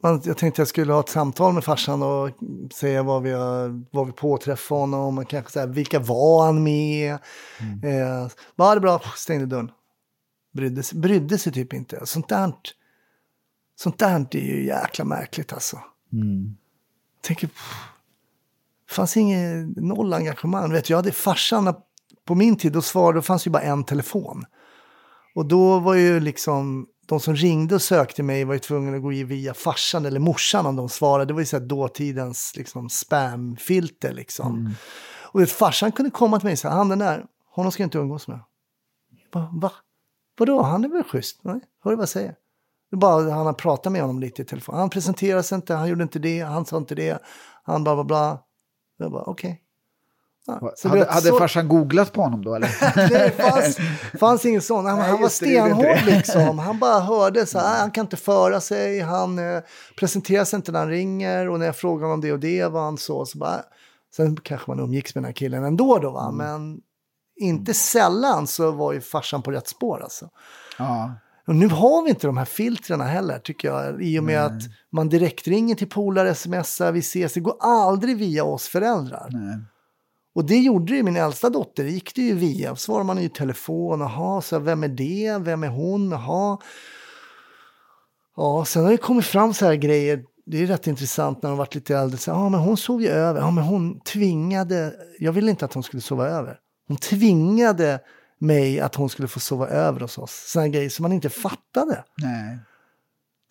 [0.03, 2.29] jag tänkte jag skulle ha ett samtal med farsan och
[2.73, 3.31] säga vad vi,
[3.91, 5.17] vad vi påträffade honom.
[5.17, 7.17] Och kanske så här, vilka var han med?
[7.59, 7.83] Mm.
[7.83, 9.01] Eh, var det bra?
[9.15, 9.71] Stängde dörren.
[10.53, 12.05] Brydde, brydde sig typ inte.
[12.05, 12.53] Sånt där,
[13.75, 15.79] sånt där är ju jäkla märkligt alltså.
[16.13, 16.57] Mm.
[17.15, 17.47] Jag tänker,
[18.87, 20.71] det fanns inget, noll engagemang.
[20.71, 21.73] Vet, jag hade farsan,
[22.25, 24.45] på min tid, då svarade, då fanns ju bara en telefon.
[25.35, 29.03] Och då var ju liksom de som ringde och sökte mig var ju tvungna att
[29.03, 31.25] gå via farsan eller morsan om de svarade.
[31.25, 34.59] Det var ju så här dåtidens liksom, spamfilter liksom.
[34.59, 34.71] Mm.
[35.21, 37.87] Och vet, farsan kunde komma till mig och säga, han den där, honom ska jag
[37.87, 38.39] inte umgås med.
[39.31, 39.71] Bara, Va?
[40.37, 41.39] Vadå, han är väl schysst?
[41.43, 42.35] Nej, hör du vad jag säger?
[42.91, 44.75] Det bara, han har pratat med honom lite i telefon.
[44.75, 47.19] Han presenterade sig inte, han gjorde inte det, han sa inte det,
[47.63, 48.43] han bla bla bla.
[48.97, 49.51] Jag bara, okej.
[49.51, 49.59] Okay.
[50.47, 51.37] Ja, hade, hade så...
[51.37, 52.67] farsan googlat på honom då eller?
[53.09, 53.77] det fanns,
[54.19, 54.85] fanns ingen sån.
[54.85, 56.59] Han, Nej, han var stenhård liksom.
[56.59, 59.61] Han bara hörde så här, han kan inte föra sig, han eh,
[59.97, 62.83] presenterar sig inte när han ringer och när jag frågar om det och det var
[62.83, 63.25] han så.
[63.25, 63.61] så bara,
[64.15, 66.37] sen kanske man umgicks med den här killen ändå då va, mm.
[66.37, 66.81] men
[67.35, 70.29] inte sällan så var ju farsan på rätt spår alltså.
[70.77, 71.13] Ja.
[71.47, 74.03] Och nu har vi inte de här filtren heller tycker jag.
[74.03, 74.57] I och med Nej.
[74.57, 77.33] att man direkt ringer till polare, smsar, vi ses.
[77.33, 79.27] Det går aldrig via oss föräldrar.
[79.31, 79.59] Nej.
[80.35, 82.69] Och det gjorde ju min äldsta dotter, det gick det ju via.
[82.69, 86.57] Så svarade man i telefon, jaha, så vem är det, vem är hon, jaha.
[88.35, 91.57] Ja, sen har det kommit fram så här grejer, det är rätt intressant när de
[91.57, 92.17] varit lite äldre.
[92.27, 95.83] ja, men hon sov ju över, ja, men hon tvingade, jag ville inte att hon
[95.83, 96.59] skulle sova över.
[96.87, 97.99] Hon tvingade
[98.39, 100.43] mig att hon skulle få sova över hos oss.
[100.47, 102.03] Sådana grejer som man inte fattade.
[102.17, 102.59] Nej.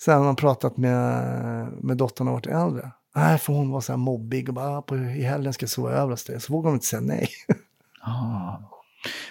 [0.02, 2.90] Sen har man pratat med, med dottern och varit äldre.
[3.14, 5.70] Nej, för hon var så här mobbig och bara, ah, på, i helgen ska jag
[5.70, 6.40] sova över hos dig.
[6.40, 7.28] Så vågade hon inte säga nej.
[8.00, 8.58] ah.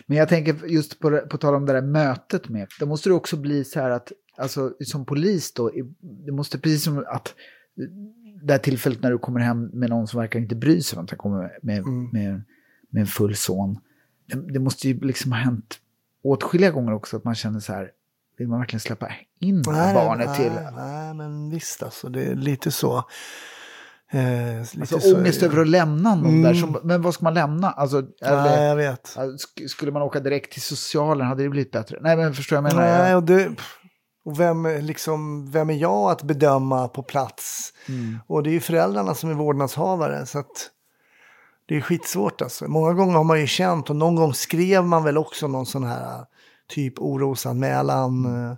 [0.05, 3.13] Men jag tänker just på, på tal om det där mötet med, då måste det
[3.13, 7.35] också bli så här att, alltså som polis då, det måste precis som att
[8.43, 11.03] det här tillfället när du kommer hem med någon som verkar inte bry sig om
[11.03, 12.09] att han kommer med, mm.
[12.09, 12.43] med,
[12.89, 13.79] med en full son.
[14.25, 15.79] Det, det, måste ju liksom ha hänt
[16.23, 17.91] åtskilliga gånger också att man känner så här,
[18.37, 20.51] vill man verkligen släppa in nej, barnet nej, till?
[20.75, 23.03] Nej, men visst alltså, det är lite så.
[24.13, 26.41] Eh, alltså så, ångest över att lämna någon mm.
[26.41, 26.53] där.
[26.53, 27.71] Som, men vad ska man lämna?
[27.71, 29.17] Alltså, Nej, jag vet.
[29.67, 31.97] Skulle man åka direkt till socialen hade det blivit bättre.
[32.01, 32.81] Nej, men förstår jag menar?
[32.81, 33.49] Nej, och, det,
[34.25, 37.73] och vem, liksom, vem är jag att bedöma på plats?
[37.87, 38.19] Mm.
[38.27, 40.25] Och det är ju föräldrarna som är vårdnadshavare.
[40.25, 40.69] Så att
[41.65, 42.67] det är skitsvårt alltså.
[42.67, 45.83] Många gånger har man ju känt och någon gång skrev man väl också någon sån
[45.83, 46.25] här
[46.69, 48.55] typ orosanmälan mm.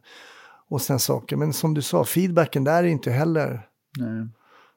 [0.70, 1.36] och sen saker.
[1.36, 3.68] Men som du sa, feedbacken där är inte heller...
[3.98, 4.28] Nej.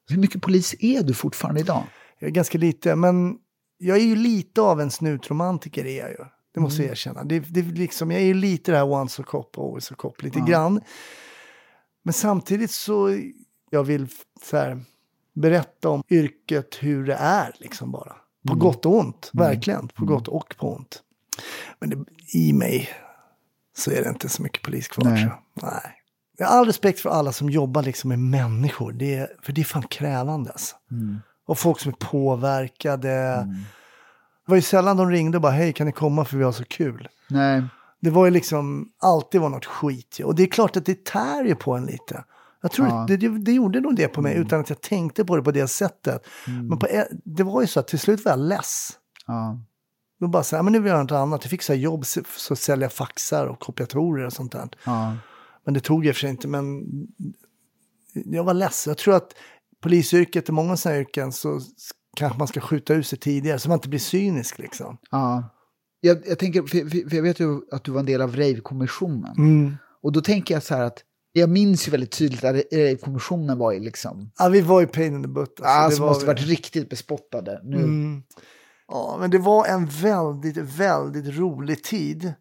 [0.09, 1.83] Hur mycket polis är du fortfarande idag?
[2.19, 3.37] Jag är ganska lite, men
[3.79, 6.25] jag är ju lite av en snutromantiker är jag ju.
[6.55, 6.87] Det måste mm.
[6.87, 7.25] jag erkänna.
[7.25, 10.23] Det, det, liksom, jag är ju lite det här once a cop, always a cop,
[10.23, 10.45] lite ja.
[10.45, 10.81] grann.
[12.03, 13.21] Men samtidigt så,
[13.71, 14.09] jag vill
[14.42, 14.81] så här,
[15.35, 18.16] berätta om yrket, hur det är liksom bara.
[18.47, 18.59] På mm.
[18.59, 19.47] gott och ont, mm.
[19.47, 19.88] verkligen.
[19.88, 20.14] På mm.
[20.14, 21.03] gott och på ont.
[21.79, 22.88] Men det, i mig
[23.77, 25.05] så är det inte så mycket polis kvar.
[25.05, 25.31] Nej.
[25.62, 26.03] Nej.
[26.37, 28.92] Jag har all respekt för alla som jobbar liksom med människor.
[28.92, 30.77] Det är, för det är fan krävande alltså.
[30.90, 31.18] Mm.
[31.46, 33.12] Och folk som är påverkade.
[33.12, 33.55] Mm.
[34.46, 36.53] Det var ju sällan de ringde och bara hej kan ni komma för vi har
[36.53, 37.09] så kul.
[37.29, 37.64] Nej.
[38.01, 40.20] Det var ju liksom alltid var något skit.
[40.25, 42.25] Och det är klart att det tär ju på en lite.
[42.62, 43.05] Jag tror ja.
[43.09, 44.46] det, det, det, gjorde nog det på mig mm.
[44.46, 46.27] utan att jag tänkte på det på det sättet.
[46.46, 46.68] Mm.
[46.68, 46.87] Men på,
[47.25, 48.90] det var ju så att till slut var jag less.
[49.27, 49.61] Ja.
[50.20, 51.44] Då bara så här, men nu vill jag göra något annat.
[51.44, 52.05] Jag fick så här jobb,
[52.37, 54.68] så sälja faxar och kopiatorer och sånt där.
[54.85, 55.16] Ja.
[55.67, 56.49] Men det tog jag för sig inte.
[56.49, 56.85] Men
[58.13, 58.91] jag var ledsen.
[58.91, 59.35] Jag tror att
[59.83, 61.61] polisyrket, i många sådana yrken, så
[62.17, 64.99] kanske man ska skjuta ut sig tidigare så man inte blir cynisk liksom.
[65.11, 65.51] Ja.
[66.01, 69.37] Jag, jag tänker, för, för, jag vet ju att du var en del av Rave-kommissionen.
[69.37, 69.77] Mm.
[70.03, 73.73] Och då tänker jag så här att jag minns ju väldigt tydligt att Rave-kommissionen var
[73.73, 74.31] ju liksom...
[74.39, 75.61] Ja, vi var ju pain in the butt.
[75.61, 76.27] Alltså, alltså det måste vi...
[76.27, 77.61] varit riktigt bespottade.
[77.65, 77.77] Nu.
[77.77, 78.23] Mm.
[78.89, 82.35] Ja, men det var en väldigt, väldigt rolig tid.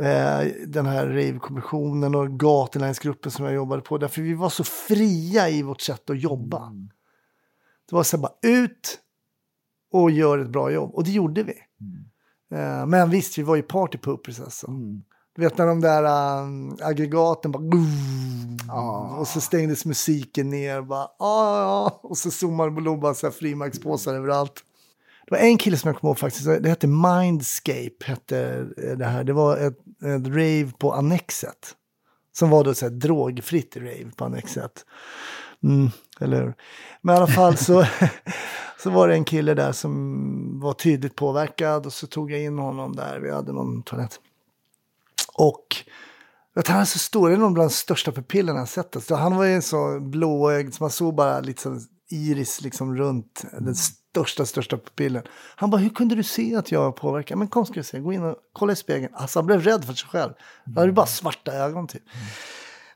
[0.00, 3.98] Eh, den här rave-kommissionen och Gatulänsgruppen som jag jobbade på.
[3.98, 6.66] Därför vi var så fria i vårt sätt att jobba.
[6.66, 6.90] Mm.
[7.88, 8.98] Det var så här, bara ut
[9.92, 10.94] och gör ett bra jobb.
[10.94, 11.54] Och det gjorde vi.
[11.80, 12.80] Mm.
[12.80, 14.66] Eh, men visst, vi var ju partypoopers alltså.
[14.66, 15.02] Mm.
[15.34, 16.02] Du vet när de där
[16.42, 17.62] um, aggregaten bara...
[18.70, 19.16] Ah.
[19.20, 20.82] Och så stängdes musiken ner.
[20.82, 22.00] Bara, ah.
[22.02, 24.64] Och så zoomade och bara frimärkspåsar överallt.
[25.28, 28.04] Det var en kille som jag kommer ihåg faktiskt, det hette Mindscape.
[28.04, 29.24] Hette eh, det, här.
[29.24, 31.74] det var ett, ett rave på Annexet.
[32.32, 34.84] Som var då så här drogfritt rave på Annexet.
[35.62, 36.54] Mm, eller hur?
[37.02, 37.86] Men i alla fall så,
[38.82, 42.58] så var det en kille där som var tydligt påverkad och så tog jag in
[42.58, 43.20] honom där.
[43.20, 44.20] Vi hade någon toalett.
[45.32, 45.76] Och
[46.56, 48.96] Att han är så stor, det är nog bland de största pupillerna jag sett.
[48.96, 53.74] Alltså, han var ju så blåögd, så man såg bara liksom iris liksom runt den
[54.10, 55.22] största, största pupillen.
[55.56, 57.38] Han bara, hur kunde du se att jag var påverkad?
[57.38, 59.14] Men kom ska vi se, gå in och kolla i spegeln.
[59.14, 60.32] Alltså han blev rädd för sig själv.
[60.64, 62.02] Han hade bara svarta ögon typ.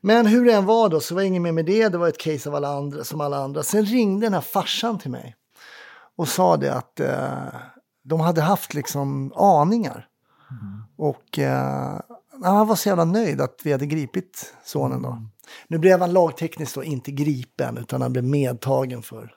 [0.01, 1.89] Men hur det än var då så var det inget mer med det.
[1.89, 3.63] Det var ett case av alla andra, som alla andra.
[3.63, 5.37] Sen ringde den här farsan till mig.
[6.17, 7.49] Och sa det att eh,
[8.05, 10.09] de hade haft liksom aningar.
[10.97, 12.01] Och eh,
[12.45, 15.23] han var så jävla nöjd att vi hade gripit sonen då.
[15.69, 19.35] Nu blev han lagtekniskt då inte gripen utan han blev medtagen för,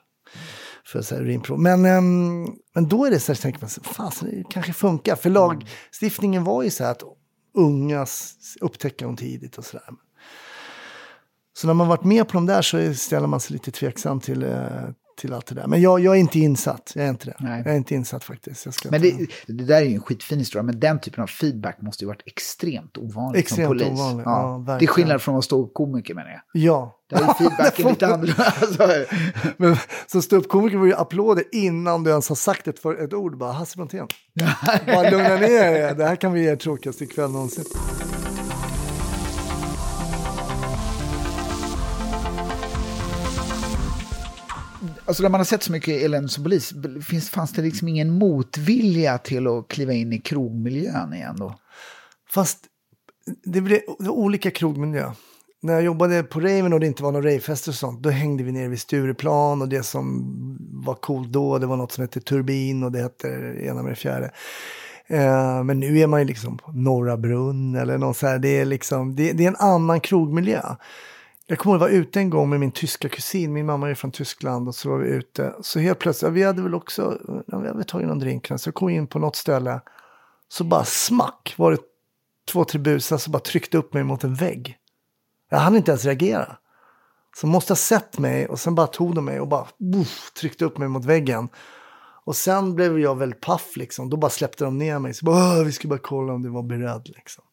[0.86, 1.60] för så här urinprov.
[1.60, 5.16] Men, ehm, men då är det så här, tänker man, fan, så det kanske funkar.
[5.16, 7.02] För lagstiftningen var ju så här att
[7.54, 8.06] unga
[8.60, 9.86] upptäcker dem tidigt och så där.
[11.58, 14.42] Så när man varit med på de där så ställer man sig lite tveksam till,
[14.42, 14.60] eh,
[15.16, 15.66] till allt det där.
[15.66, 17.36] Men jag, jag är inte insatt, jag är inte det.
[17.38, 17.62] Nej.
[17.64, 18.90] Jag är inte insatt faktiskt.
[18.90, 22.04] Men det, det där är ju en skitfin historia, men den typen av feedback måste
[22.04, 24.00] ju varit extremt ovanligt Extremt som polis.
[24.00, 26.62] ovanligt, ja, det är skillnad från att stå komiker menar jag.
[26.62, 26.95] Ja.
[27.10, 28.44] Där är feedbacken lite annorlunda.
[28.60, 29.04] Alltså,
[29.56, 33.38] Men som ståuppkomiker var ju applåder innan du ens har sagt ett, för, ett ord.
[33.38, 34.08] Bara Hasse Brontén.
[34.86, 35.94] Bara lugna ner er.
[35.94, 37.64] Det här kan bli er tråkigaste kväll någonsin.
[45.06, 46.74] alltså när man har sett så mycket elände som polis,
[47.06, 51.54] finns, fanns det liksom ingen motvilja till att kliva in i krogmiljön igen då?
[52.30, 52.58] Fast
[53.44, 55.12] det blev olika krogmiljö.
[55.66, 58.44] När jag jobbade på raven och det inte var några ravefester och sånt, då hängde
[58.44, 60.24] vi ner vid Stureplan och det som
[60.84, 63.92] var coolt då, det var något som hette Turbin och det hette det ena med
[63.92, 64.30] det fjärde.
[65.06, 68.48] Eh, men nu är man ju liksom på Norra Brunn eller någon så här, det
[68.48, 70.62] är liksom, det, det är en annan krogmiljö.
[71.46, 73.94] Jag kommer ihåg att vara ute en gång med min tyska kusin, min mamma är
[73.94, 75.54] från Tyskland och så var vi ute.
[75.60, 78.68] Så helt plötsligt, ja, vi hade väl också, ja, vi hade tagit någon drink, så
[78.68, 79.80] jag kom in på något ställe,
[80.48, 81.78] så bara smack var det
[82.52, 84.78] två, tre busar som bara tryckte upp mig mot en vägg.
[85.48, 86.56] Jag hann inte ens reagera.
[87.36, 90.64] Så måste ha sett mig och sen bara tog de mig och bara uff, tryckte
[90.64, 91.48] upp mig mot väggen.
[92.24, 94.10] Och sen blev jag väl paff liksom.
[94.10, 95.14] Då bara släppte de ner mig.
[95.14, 97.44] Så bara, vi skulle bara kolla om du var beredd liksom.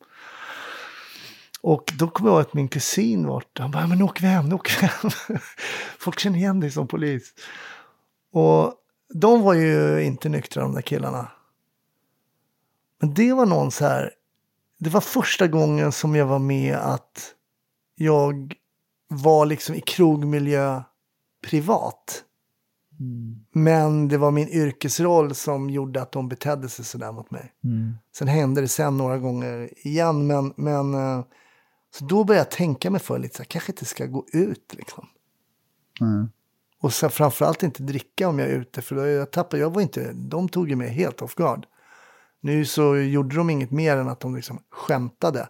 [1.61, 3.43] Och då kom jag ihåg att min kusin var.
[3.59, 5.39] Han bara, men nu åker vi hem, nu åker vi hem.
[5.99, 7.33] Folk känner igen dig som polis.
[8.33, 8.73] Och
[9.13, 11.31] de var ju inte nyktra de där killarna.
[12.99, 14.11] Men det var någon så här,
[14.79, 17.33] det var första gången som jag var med att
[18.03, 18.53] jag
[19.09, 20.83] var liksom i krogmiljö
[21.47, 22.23] privat.
[23.53, 27.53] Men det var min yrkesroll som gjorde att de betedde sig sådär mot mig.
[28.15, 31.25] Sen hände det sen några gånger igen, men, men eh,
[31.95, 34.73] så då började jag tänka mig för lite, så här, kanske inte ska gå ut
[34.73, 35.07] liksom.
[36.01, 36.29] Mm.
[36.81, 39.81] Och så framförallt inte dricka om jag är ute, för då jag tappade, jag var
[39.81, 41.65] inte, de tog ju mig helt off guard.
[42.41, 45.49] Nu så gjorde de inget mer än att de liksom skämtade.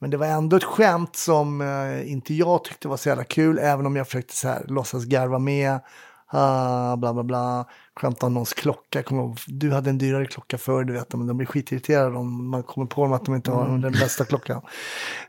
[0.00, 3.58] Men det var ändå ett skämt som eh, inte jag tyckte var så jävla kul,
[3.58, 5.80] även om jag försökte så här, låtsas garva med.
[6.30, 7.66] Ah, bla bla bla.
[8.00, 9.02] Skämta om någons klocka.
[9.02, 11.12] Kom du hade en dyrare klocka förr, du vet.
[11.12, 14.24] Men de blir skitirriterade om man kommer på dem att de inte har den bästa
[14.24, 14.62] klockan.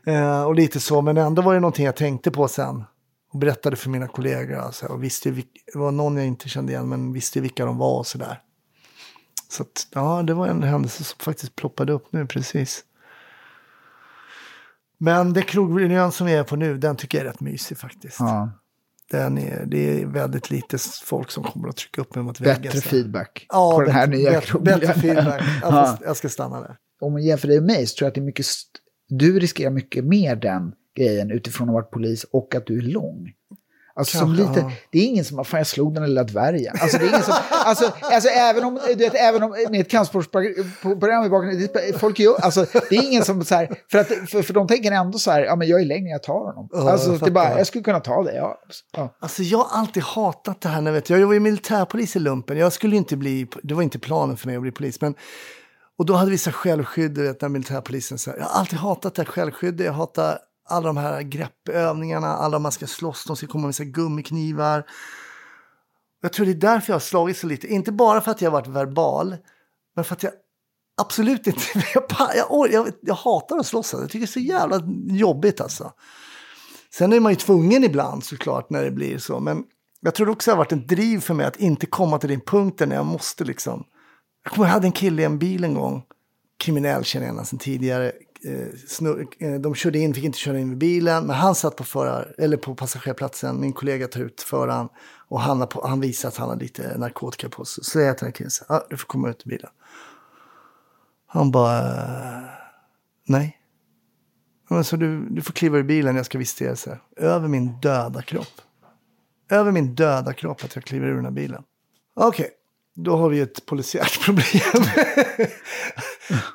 [0.06, 2.84] Eh, och lite så, men ändå var det någonting jag tänkte på sen.
[3.32, 4.56] Och berättade för mina kollegor.
[4.56, 7.98] Alltså, och visste, det var någon jag inte kände igen, men visste vilka de var
[7.98, 8.40] och sådär.
[9.48, 12.84] Så att, ja, det var en händelse som faktiskt ploppade upp nu precis.
[15.00, 18.16] Men det krogmiljön som vi är på nu, den tycker jag är rätt mysig faktiskt.
[18.20, 18.52] Ja.
[19.10, 22.62] Den är, det är väldigt lite folk som kommer att trycka upp mig mot väggen.
[22.62, 25.42] Bättre feedback Ja, på den här bättre, nya bättre, bättre feedback.
[25.62, 25.98] Jag, Ja.
[26.04, 26.76] jag ska stanna där.
[27.00, 28.46] Om man jämför dig med mig så tror jag att det är mycket,
[29.08, 32.82] du riskerar mycket mer den grejen utifrån att ha varit polis och att du är
[32.82, 33.32] lång.
[34.00, 34.72] Alltså som Kanske, lite, ja.
[34.90, 36.76] det är ingen som har, fan jag slog den lilla dvärgen.
[36.80, 39.90] Alltså det är ingen som, alltså, alltså även om, du vet, även om med ett
[39.90, 44.42] kampsportsprogram i bakgrunden, folk gör, alltså det är ingen som så här, för att, för,
[44.42, 46.68] för de tänker ändå så här, ja men jag är längre, jag tar honom.
[46.72, 48.58] Ja, alltså jag det bara, jag skulle kunna ta det, ja.
[48.96, 49.16] ja.
[49.20, 50.80] Alltså jag har alltid hatat det här.
[50.80, 52.56] När, vet jag var ju militärpolis i lumpen.
[52.56, 55.00] Jag skulle inte bli, det var inte planen för mig att bli polis.
[55.00, 55.14] Men,
[55.98, 59.14] och då hade vi så självskydd, vet, när militärpolisen så här, Jag har alltid hatat
[59.14, 59.86] det här självskyddet.
[59.86, 60.38] Jag hatar
[60.70, 64.86] alla de här greppövningarna, alla man ska slåss, de ska komma med gummiknivar.
[66.22, 67.66] Jag tror det är därför jag har slagit så lite.
[67.66, 69.36] Inte bara för att jag har varit verbal,
[69.96, 70.32] men för att jag
[71.00, 71.60] absolut inte...
[71.94, 72.04] Jag,
[72.34, 73.94] jag, jag, jag hatar att slåss.
[73.94, 73.96] Alltså.
[73.96, 75.92] Jag tycker det är så jävla jobbigt alltså.
[76.94, 79.40] Sen är man ju tvungen ibland såklart när det blir så.
[79.40, 79.64] Men
[80.00, 82.40] jag tror också det har varit en driv för mig att inte komma till den
[82.40, 83.84] punkten när jag måste liksom.
[84.44, 86.02] Jag kommer ihåg, jag hade en kille i en bil en gång.
[86.58, 88.12] Kriminell känner jag honom sedan tidigare.
[88.44, 91.26] Eh, Snur, eh, de körde in, fick inte köra in med bilen.
[91.26, 93.60] Men han satt på, förar, eller på passagerarplatsen.
[93.60, 94.88] Min kollega tar ut föraren.
[95.28, 97.84] Och han, på, han visar att han har lite narkotika på sig.
[97.84, 99.70] Så säger jag till den killen, så här, ah, du får komma ut ur bilen.
[101.26, 102.44] Han bara, eh,
[103.26, 103.56] nej.
[104.68, 107.00] Men så du, du får kliva ur bilen, jag ska visitera här.
[107.16, 108.60] Över min döda kropp.
[109.50, 111.62] Över min döda kropp att jag kliver ur den här bilen.
[112.14, 112.54] Okej, okay,
[113.04, 114.84] då har vi ett polisiärt problem.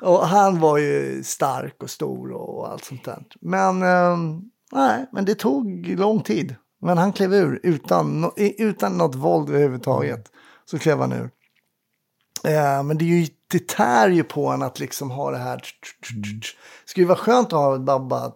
[0.00, 3.24] och han var ju stark och stor och allt sånt där.
[3.40, 4.16] Men, eh,
[4.72, 6.54] nej, men det tog lång tid.
[6.80, 10.30] Men han klev ur utan, utan något våld överhuvudtaget.
[10.64, 11.30] Så klev han ur.
[12.44, 15.56] Eh, men det, är ju, det tär ju på en att liksom ha det här.
[15.56, 16.46] Det
[16.84, 18.32] skulle ju vara skönt att ha bara, bara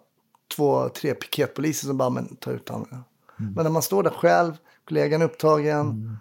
[0.57, 2.89] två, tre piketpoliser som bara men, ta ut honom.
[2.91, 3.53] Mm.
[3.53, 4.53] Men när man står där själv,
[4.89, 5.81] kollegan är upptagen.
[5.81, 6.17] Mm.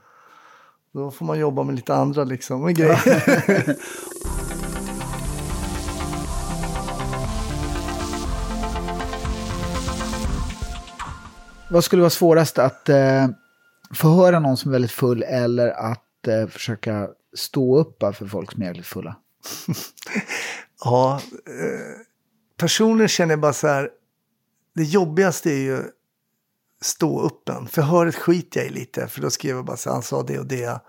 [0.92, 3.76] Då får man jobba med lite andra liksom, med grejer.
[11.72, 13.28] Vad skulle vara svårast att eh,
[13.94, 18.62] förhöra någon som är väldigt full eller att eh, försöka stå upp för folk som
[18.62, 19.16] är jävligt fulla?
[20.84, 22.02] ja, eh,
[22.58, 23.90] personligen känner bara så här.
[24.76, 25.84] Det jobbigaste är ju
[26.82, 27.68] stå öppen.
[27.68, 30.46] Förhöret skiter jag i lite, för då skriver jag bara så han sa det och
[30.46, 30.82] det.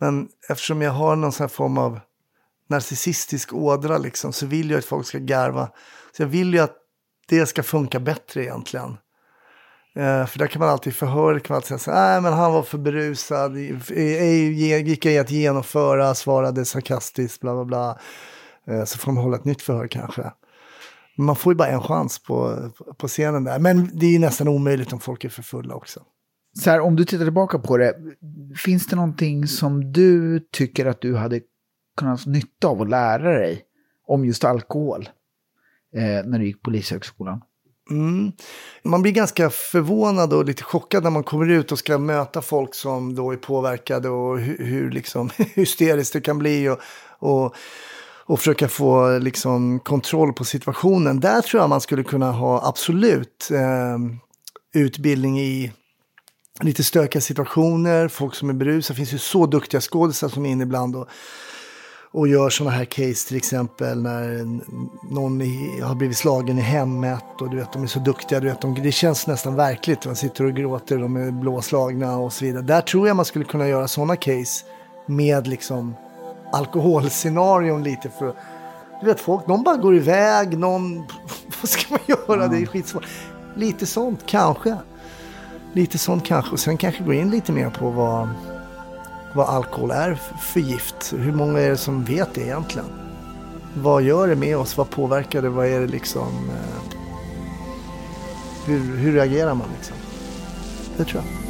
[0.00, 2.00] Men eftersom jag har någon sån här form av
[2.68, 5.70] narcissistisk ådra liksom, så vill jag att folk ska garva.
[6.16, 6.76] Så jag vill ju att
[7.28, 8.96] det ska funka bättre egentligen.
[9.94, 12.62] Eh, för där kan man alltid förhöra, kan man alltid säga nej men han var
[12.62, 17.98] för berusad, gick ej att genomföra, svarade sarkastiskt, bla bla bla.
[18.66, 20.32] Eh, så får man hålla ett nytt förhör kanske.
[21.18, 23.58] Man får ju bara en chans på, på scenen där.
[23.58, 26.00] Men det är nästan omöjligt om folk är för fulla också.
[26.58, 27.94] Så här, om du tittar tillbaka på det,
[28.56, 31.40] finns det någonting som du tycker att du hade
[31.96, 33.62] kunnat ha nytta av att lära dig
[34.06, 35.08] om just alkohol
[35.94, 37.40] eh, när du gick Polishögskolan?
[37.90, 38.32] Mm.
[38.82, 42.74] Man blir ganska förvånad och lite chockad när man kommer ut och ska möta folk
[42.74, 46.68] som då är påverkade och hur, hur liksom hysteriskt det kan bli.
[46.68, 46.78] Och,
[47.18, 47.54] och,
[48.28, 51.20] och försöka få liksom kontroll på situationen.
[51.20, 53.98] Där tror jag man skulle kunna ha absolut eh,
[54.80, 55.72] utbildning i
[56.60, 58.94] lite stökiga situationer, folk som är berusade.
[58.94, 60.96] Det finns ju så duktiga skådespelare som är inne ibland.
[60.96, 61.08] Och,
[62.10, 64.44] och gör sådana här case till exempel när
[65.14, 65.40] någon
[65.82, 68.74] har blivit slagen i hemmet och du vet de är så duktiga, du vet, de,
[68.74, 70.06] det känns nästan verkligt.
[70.06, 72.62] Man sitter och gråter, de är blåslagna och så vidare.
[72.62, 74.64] Där tror jag man skulle kunna göra sådana case
[75.06, 75.94] med liksom
[76.52, 78.34] alkoholscenarion lite för
[79.00, 80.98] du vet folk, någon bara går iväg, någon,
[81.60, 82.56] vad ska man göra, mm.
[82.56, 83.06] det är skitsvårt.
[83.56, 84.76] Lite sånt kanske.
[85.72, 88.28] Lite sånt kanske, och sen kanske gå in lite mer på vad
[89.34, 91.14] vad alkohol är för gift.
[91.16, 92.88] Hur många är det som vet det egentligen?
[93.74, 94.76] Vad gör det med oss?
[94.76, 95.48] Vad påverkar det?
[95.48, 96.28] Vad är det liksom?
[96.28, 96.98] Eh,
[98.66, 99.96] hur, hur reagerar man liksom?
[100.96, 101.47] Det tror jag.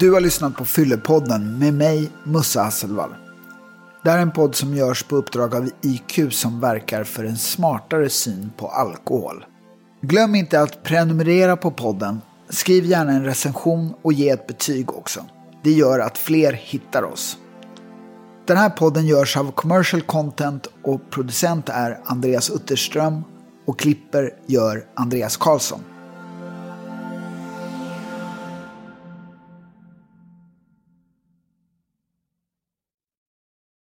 [0.00, 3.14] Du har lyssnat på Fyllepodden med mig, Musse Hasselvall.
[4.04, 7.36] Det här är en podd som görs på uppdrag av IQ som verkar för en
[7.36, 9.44] smartare syn på alkohol.
[10.00, 12.20] Glöm inte att prenumerera på podden.
[12.48, 15.24] Skriv gärna en recension och ge ett betyg också.
[15.62, 17.38] Det gör att fler hittar oss.
[18.46, 23.24] Den här podden görs av Commercial Content och producent är Andreas Utterström
[23.66, 25.80] och klipper gör Andreas Karlsson.